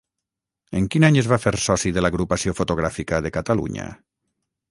En 0.79 0.85
quin 0.93 1.03
any 1.09 1.19
es 1.23 1.27
va 1.33 1.37
fer 1.43 1.53
soci 1.65 1.91
de 1.97 2.03
l'Agrupació 2.05 2.55
Fotogràfica 2.61 3.23
de 3.27 3.35
Catalunya? 3.39 3.87